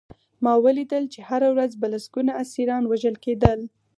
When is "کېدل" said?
3.25-3.59